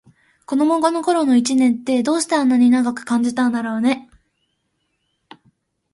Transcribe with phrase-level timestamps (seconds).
[0.47, 4.09] 子どもの頃の一年って、どうしてあんなに長く感じたんだろうね。